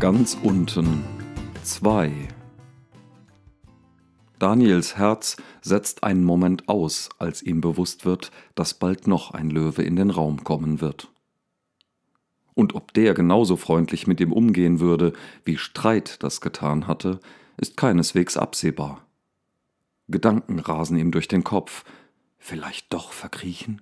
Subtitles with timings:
[0.00, 1.04] Ganz unten
[1.62, 2.28] 2
[4.40, 9.82] Daniels Herz setzt einen Moment aus, als ihm bewusst wird, dass bald noch ein Löwe
[9.82, 11.12] in den Raum kommen wird.
[12.54, 15.12] Und ob der genauso freundlich mit ihm umgehen würde,
[15.44, 17.20] wie Streit das getan hatte,
[17.56, 19.06] ist keineswegs absehbar.
[20.08, 21.84] Gedanken rasen ihm durch den Kopf.
[22.36, 23.80] Vielleicht doch verkriechen?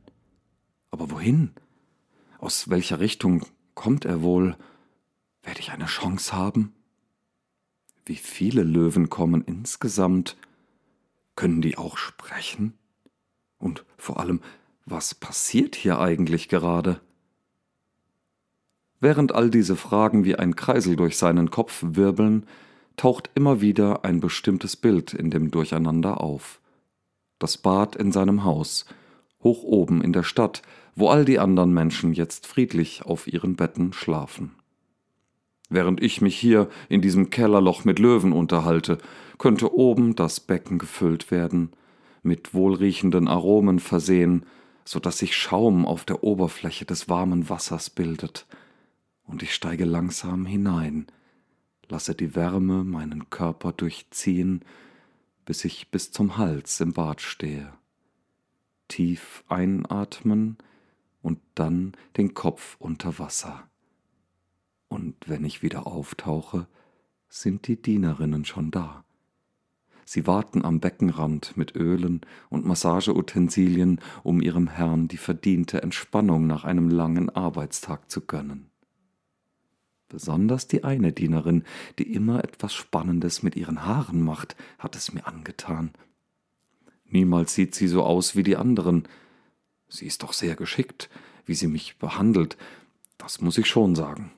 [0.91, 1.53] Aber wohin?
[2.39, 4.57] Aus welcher Richtung kommt er wohl?
[5.43, 6.73] Werde ich eine Chance haben?
[8.05, 10.37] Wie viele Löwen kommen insgesamt?
[11.37, 12.75] Können die auch sprechen?
[13.59, 14.41] Und vor allem,
[14.87, 17.01] was passiert hier eigentlich gerade?
[19.01, 22.47] Während all diese Fragen wie ein Kreisel durch seinen Kopf wirbeln,
[22.97, 26.61] taucht immer wieder ein bestimmtes Bild in dem Durcheinander auf.
[27.39, 28.85] Das Bad in seinem Haus,
[29.43, 30.63] hoch oben in der Stadt,
[30.95, 34.53] wo all die anderen Menschen jetzt friedlich auf ihren Betten schlafen.
[35.73, 38.99] Während ich mich hier in diesem Kellerloch mit Löwen unterhalte,
[39.39, 41.71] könnte oben das Becken gefüllt werden,
[42.23, 44.45] mit wohlriechenden Aromen versehen,
[44.85, 48.47] so dass sich Schaum auf der Oberfläche des warmen Wassers bildet,
[49.25, 51.07] und ich steige langsam hinein,
[51.89, 54.61] lasse die Wärme meinen Körper durchziehen,
[55.47, 57.73] bis ich bis zum Hals im Bad stehe.
[58.89, 60.59] Tief einatmen
[61.23, 63.71] und dann den Kopf unter Wasser
[64.93, 66.67] und wenn ich wieder auftauche,
[67.29, 69.05] sind die Dienerinnen schon da.
[70.05, 76.65] Sie warten am Beckenrand mit Ölen und Massageutensilien, um ihrem Herrn die verdiente Entspannung nach
[76.65, 78.71] einem langen Arbeitstag zu gönnen.
[80.11, 81.65] Besonders die eine Dienerin,
[81.99, 85.93] die immer etwas Spannendes mit ihren Haaren macht, hat es mir angetan.
[87.07, 89.09] Niemals sieht sie so aus wie die anderen.
[89.89, 91.09] Sie ist doch sehr geschickt,
[91.47, 92.59] wie sie mich behandelt,
[93.17, 94.33] das muss ich schon sagen.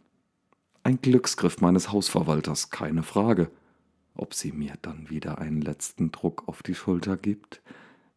[0.86, 3.50] Ein Glücksgriff meines Hausverwalters, keine Frage.
[4.14, 7.62] Ob sie mir dann wieder einen letzten Druck auf die Schulter gibt,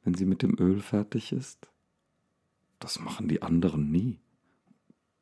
[0.04, 1.70] wenn sie mit dem Öl fertig ist?
[2.80, 4.20] Das machen die anderen nie.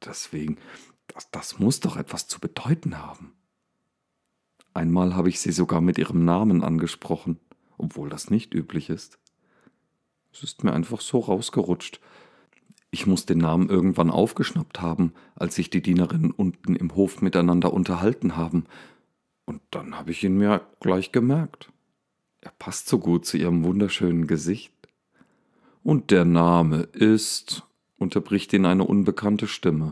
[0.04, 0.58] Deswegen,
[1.06, 3.34] das, das muss doch etwas zu bedeuten haben.
[4.74, 7.40] Einmal habe ich sie sogar mit ihrem Namen angesprochen,
[7.78, 9.20] obwohl das nicht üblich ist.
[10.34, 12.02] Es ist mir einfach so rausgerutscht,
[12.96, 17.74] ich muss den Namen irgendwann aufgeschnappt haben, als sich die Dienerinnen unten im Hof miteinander
[17.74, 18.68] unterhalten haben.
[19.44, 21.74] Und dann habe ich ihn mir gleich gemerkt.
[22.40, 24.72] Er passt so gut zu ihrem wunderschönen Gesicht.
[25.84, 27.64] Und der Name ist,
[27.98, 29.92] unterbricht ihn eine unbekannte Stimme.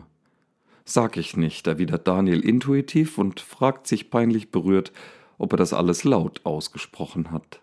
[0.86, 4.92] Sag ich nicht, erwidert Daniel intuitiv und fragt sich peinlich berührt,
[5.36, 7.60] ob er das alles laut ausgesprochen hat.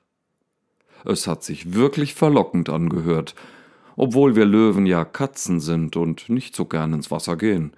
[1.03, 3.33] Es hat sich wirklich verlockend angehört,
[3.95, 7.73] obwohl wir Löwen ja Katzen sind und nicht so gern ins Wasser gehen.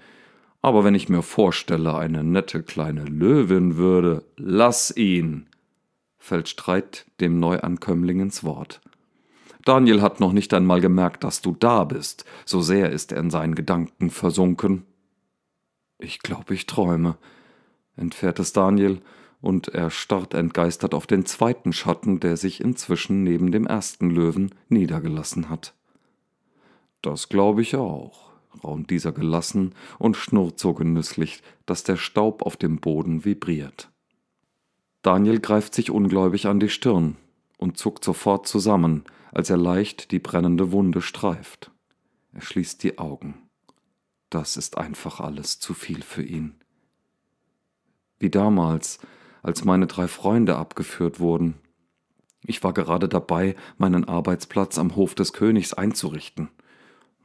[0.61, 5.47] Aber wenn ich mir vorstelle, eine nette kleine Löwin würde, lass ihn,
[6.17, 8.79] fällt Streit dem Neuankömmling ins Wort.
[9.65, 13.29] Daniel hat noch nicht einmal gemerkt, dass du da bist, so sehr ist er in
[13.29, 14.85] seinen Gedanken versunken.
[15.99, 17.17] Ich glaube, ich träume,
[17.95, 19.01] entfährt es Daniel,
[19.41, 24.51] und er starrt entgeistert auf den zweiten Schatten, der sich inzwischen neben dem ersten Löwen
[24.69, 25.73] niedergelassen hat.
[27.03, 28.31] Das glaube ich auch,
[28.63, 33.91] raunt dieser gelassen und schnurrt so genüsslich, dass der Staub auf dem Boden vibriert.
[35.01, 37.17] Daniel greift sich ungläubig an die Stirn
[37.57, 39.03] und zuckt sofort zusammen,
[39.33, 41.71] als er leicht die brennende Wunde streift.
[42.31, 43.49] Er schließt die Augen.
[44.29, 46.55] Das ist einfach alles zu viel für ihn.
[48.17, 48.99] Wie damals,
[49.41, 51.55] als meine drei Freunde abgeführt wurden.
[52.45, 56.47] Ich war gerade dabei, meinen Arbeitsplatz am Hof des Königs einzurichten.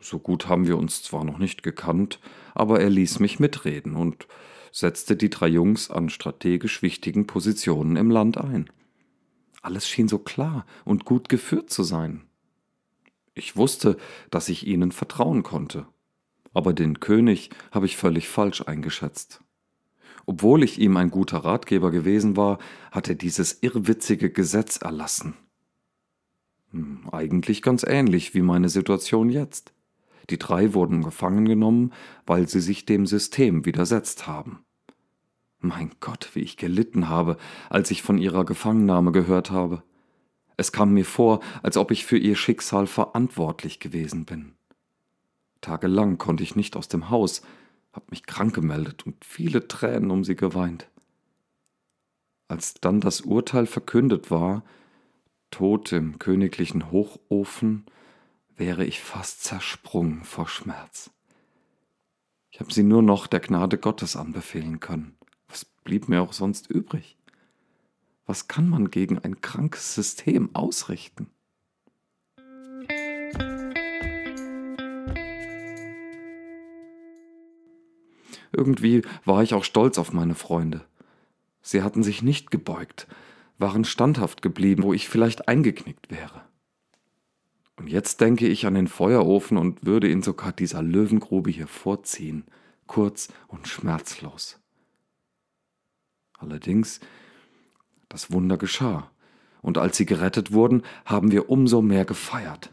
[0.01, 2.21] So gut haben wir uns zwar noch nicht gekannt,
[2.55, 4.29] aber er ließ mich mitreden und
[4.71, 8.71] setzte die drei Jungs an strategisch wichtigen Positionen im Land ein.
[9.61, 12.23] Alles schien so klar und gut geführt zu sein.
[13.35, 13.97] Ich wusste,
[14.31, 15.87] dass ich ihnen vertrauen konnte,
[16.53, 19.41] aber den König habe ich völlig falsch eingeschätzt.
[20.27, 22.59] Obwohl ich ihm ein guter Ratgeber gewesen war,
[22.91, 25.35] hat er dieses irrwitzige Gesetz erlassen.
[26.71, 29.73] Hm, eigentlich ganz ähnlich wie meine Situation jetzt.
[30.31, 31.93] Die drei wurden gefangen genommen,
[32.27, 34.65] weil sie sich dem System widersetzt haben.
[35.61, 37.37] Mein Gott, wie ich gelitten habe,
[37.71, 39.83] als ich von ihrer Gefangennahme gehört habe.
[40.57, 44.55] Es kam mir vor, als ob ich für ihr Schicksal verantwortlich gewesen bin.
[45.61, 47.43] Tagelang konnte ich nicht aus dem Haus,
[47.93, 50.89] hab mich krank gemeldet und viele Tränen um sie geweint.
[52.47, 54.65] Als dann das Urteil verkündet war,
[55.51, 57.87] tot im königlichen Hochofen,
[58.59, 61.11] wäre ich fast zersprungen vor Schmerz.
[62.51, 65.17] Ich habe sie nur noch der Gnade Gottes anbefehlen können.
[65.49, 67.17] Was blieb mir auch sonst übrig?
[68.27, 71.31] Was kann man gegen ein krankes System ausrichten?
[78.51, 80.85] Irgendwie war ich auch stolz auf meine Freunde.
[81.63, 83.07] Sie hatten sich nicht gebeugt,
[83.59, 86.48] waren standhaft geblieben, wo ich vielleicht eingeknickt wäre.
[87.79, 92.45] Und jetzt denke ich an den Feuerofen und würde ihn sogar dieser Löwengrube hier vorziehen,
[92.87, 94.59] kurz und schmerzlos.
[96.39, 97.01] Allerdings,
[98.09, 99.11] das Wunder geschah,
[99.63, 102.73] und als sie gerettet wurden, haben wir umso mehr gefeiert.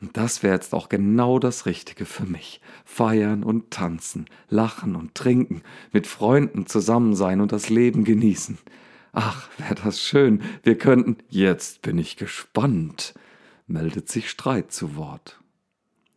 [0.00, 2.62] Und das wäre jetzt auch genau das Richtige für mich.
[2.84, 8.58] Feiern und tanzen, lachen und trinken, mit Freunden zusammen sein und das Leben genießen.
[9.12, 10.42] Ach, wäre das schön.
[10.62, 11.18] Wir könnten.
[11.28, 13.14] Jetzt bin ich gespannt,
[13.70, 15.40] meldet sich Streit zu Wort.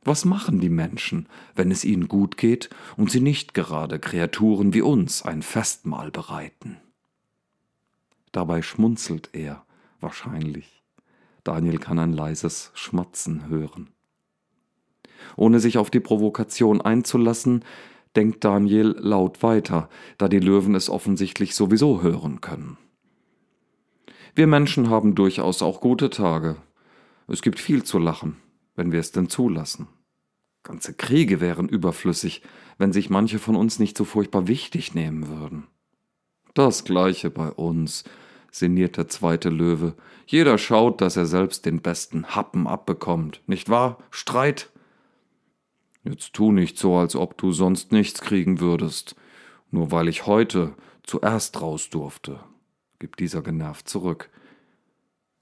[0.03, 4.81] Was machen die Menschen, wenn es ihnen gut geht und sie nicht gerade Kreaturen wie
[4.81, 6.77] uns ein Festmahl bereiten?
[8.33, 9.63] Dabei schmunzelt er
[10.01, 10.83] wahrscheinlich.
[11.43, 13.89] Daniel kann ein leises Schmatzen hören.
[15.37, 17.63] Ohne sich auf die Provokation einzulassen,
[18.15, 22.77] denkt Daniel laut weiter, da die Löwen es offensichtlich sowieso hören können.
[24.35, 26.57] Wir Menschen haben durchaus auch gute Tage.
[27.27, 28.37] Es gibt viel zu lachen,
[28.75, 29.87] wenn wir es denn zulassen.
[30.63, 32.41] Ganze Kriege wären überflüssig,
[32.77, 35.67] wenn sich manche von uns nicht so furchtbar wichtig nehmen würden.
[36.53, 38.03] Das gleiche bei uns,
[38.53, 39.95] sinniert der zweite Löwe.
[40.27, 43.41] Jeder schaut, dass er selbst den besten Happen abbekommt.
[43.47, 43.97] Nicht wahr?
[44.11, 44.69] Streit?
[46.03, 49.15] Jetzt tu nicht so, als ob du sonst nichts kriegen würdest,
[49.71, 52.39] nur weil ich heute zuerst raus durfte,
[52.99, 54.29] gibt dieser genervt zurück.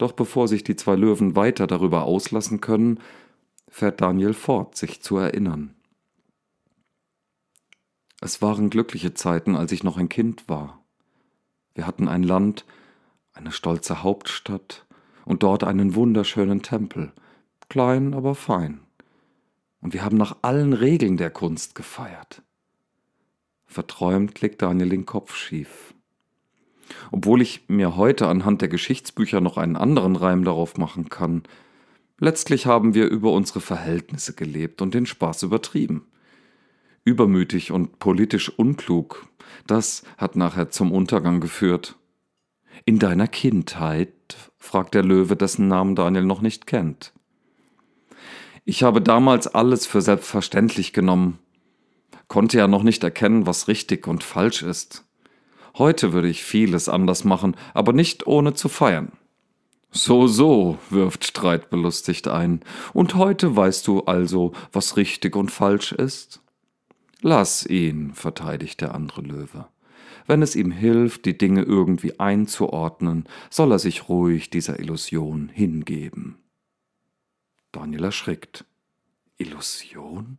[0.02, 3.00] Doch bevor sich die zwei Löwen weiter darüber auslassen können,
[3.68, 5.76] fährt Daniel fort, sich zu erinnern.
[8.20, 10.84] Es waren glückliche Zeiten, als ich noch ein Kind war.
[11.76, 12.66] Wir hatten ein Land,
[13.34, 14.88] eine stolze Hauptstadt
[15.24, 17.14] und dort einen wunderschönen Tempel,
[17.70, 18.80] klein, aber fein.
[19.82, 22.42] Und wir haben nach allen Regeln der Kunst gefeiert.
[23.68, 25.94] Verträumt legt Daniel den Kopf schief.
[27.12, 31.44] Obwohl ich mir heute anhand der Geschichtsbücher noch einen anderen Reim darauf machen kann,
[32.20, 36.06] letztlich haben wir über unsere Verhältnisse gelebt und den Spaß übertrieben.
[37.04, 39.28] Übermütig und politisch unklug,
[39.68, 41.98] das hat nachher zum Untergang geführt.
[42.86, 44.14] In deiner Kindheit?
[44.58, 47.14] fragt der Löwe, dessen Namen Daniel noch nicht kennt.
[48.64, 51.40] Ich habe damals alles für selbstverständlich genommen,
[52.28, 55.04] konnte ja noch nicht erkennen, was richtig und falsch ist.
[55.78, 59.12] Heute würde ich vieles anders machen, aber nicht ohne zu feiern.
[59.92, 62.62] So, so, wirft Streit belustigt ein.
[62.94, 66.42] Und heute weißt du also, was richtig und falsch ist?
[67.22, 69.68] Lass ihn, verteidigt der andere Löwe.
[70.28, 76.38] Wenn es ihm hilft, die Dinge irgendwie einzuordnen, soll er sich ruhig dieser Illusion hingeben.
[77.72, 78.66] Daniel erschrickt.
[79.38, 80.38] Illusion?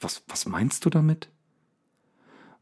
[0.00, 1.30] Was, was meinst du damit?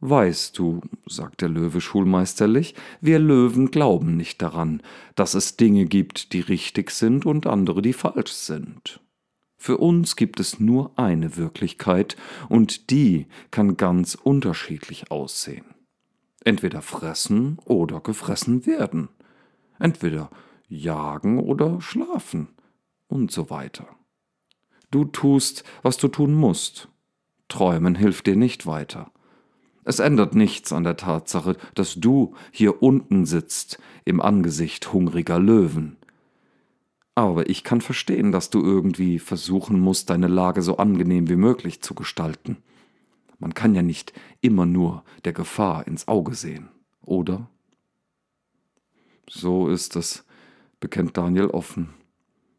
[0.00, 4.82] Weißt du, sagt der Löwe schulmeisterlich, wir Löwen glauben nicht daran,
[5.16, 9.00] dass es Dinge gibt, die richtig sind und andere, die falsch sind.
[9.56, 12.16] Für uns gibt es nur eine Wirklichkeit,
[12.48, 15.64] und die kann ganz unterschiedlich aussehen
[16.48, 19.10] entweder fressen oder gefressen werden,
[19.78, 20.30] entweder
[20.66, 22.48] jagen oder schlafen
[23.06, 23.86] und so weiter.
[24.90, 26.88] Du tust, was du tun musst.
[27.48, 29.12] Träumen hilft dir nicht weiter.
[29.88, 35.96] Es ändert nichts an der Tatsache, dass du hier unten sitzt im Angesicht hungriger Löwen.
[37.14, 41.80] Aber ich kann verstehen, dass du irgendwie versuchen musst, deine Lage so angenehm wie möglich
[41.80, 42.58] zu gestalten.
[43.38, 46.68] Man kann ja nicht immer nur der Gefahr ins Auge sehen,
[47.00, 47.48] oder?
[49.26, 50.26] So ist es,
[50.80, 51.94] bekennt Daniel offen.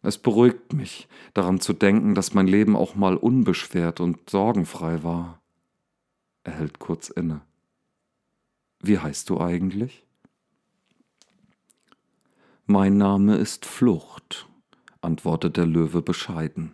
[0.01, 5.38] Es beruhigt mich, daran zu denken, dass mein Leben auch mal unbeschwert und sorgenfrei war.
[6.49, 7.41] Er hält kurz inne.
[8.81, 10.03] Wie heißt du eigentlich?
[12.65, 14.47] Mein Name ist Flucht,
[14.99, 16.71] antwortet der Löwe bescheiden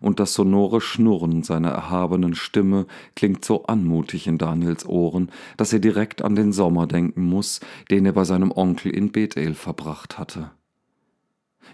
[0.00, 5.78] und das sonore Schnurren seiner erhabenen Stimme klingt so anmutig in Daniels Ohren, dass er
[5.78, 7.60] direkt an den Sommer denken muss,
[7.92, 10.50] den er bei seinem Onkel in Bethel verbracht hatte.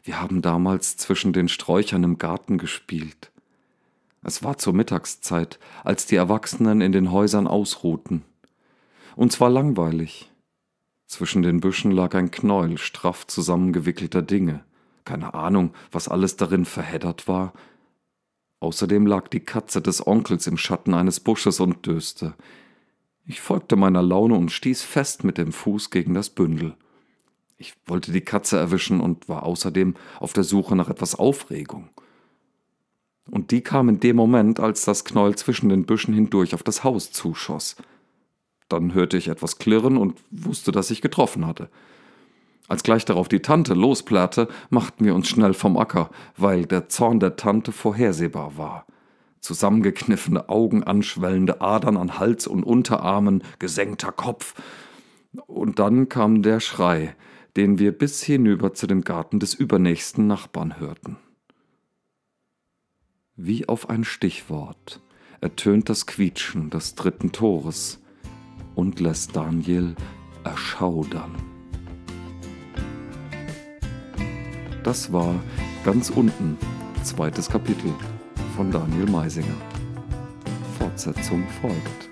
[0.03, 3.33] Wir haben damals zwischen den Sträuchern im Garten gespielt.
[4.27, 8.25] Es war zur Mittagszeit, als die Erwachsenen in den Häusern ausruhten.
[9.15, 10.33] Uns war langweilig.
[11.07, 14.65] Zwischen den Büschen lag ein Knäuel straff zusammengewickelter Dinge.
[15.05, 17.53] Keine Ahnung, was alles darin verheddert war,
[18.61, 22.35] Außerdem lag die Katze des Onkels im Schatten eines Busches und döste.
[23.27, 26.75] Ich folgte meiner Laune und stieß fest mit dem Fuß gegen das Bündel.
[27.59, 31.91] Ich wollte die Katze erwischen und war außerdem auf der Suche nach etwas Aufregung.
[33.31, 36.85] Und die kam in dem Moment, als das Knäuel zwischen den Büschen hindurch auf das
[36.85, 37.77] Haus zuschoss.
[38.69, 41.69] Dann hörte ich etwas klirren und wusste, dass ich getroffen hatte.
[42.69, 47.21] Als gleich darauf die Tante losplärrte, machten wir uns schnell vom Acker, weil der Zorn
[47.21, 48.87] der Tante vorhersehbar war.
[49.41, 54.55] Zusammengekniffene Augen, anschwellende Adern an Hals und Unterarmen, gesenkter Kopf.
[55.47, 57.15] Und dann kam der Schrei,
[57.57, 61.17] den wir bis hinüber zu dem Garten des übernächsten Nachbarn hörten.
[63.39, 65.03] Wie auf ein Stichwort
[65.43, 68.03] ertönt das Quietschen des dritten Tores
[68.75, 69.95] und lässt Daniel
[70.43, 71.35] erschaudern.
[74.85, 75.35] Das war
[75.85, 76.57] ganz unten,
[77.03, 77.93] zweites Kapitel
[78.57, 79.61] von Daniel Meisinger.
[80.79, 82.06] Fortsetzung folgt.